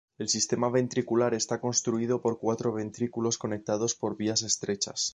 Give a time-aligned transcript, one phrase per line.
[0.17, 5.09] El sistema ventricular está constituido por cuatro ventrículos conectados por vías estrechas.